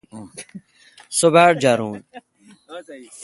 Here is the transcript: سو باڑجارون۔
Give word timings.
سو 1.17 1.27
باڑجارون۔ 1.33 1.93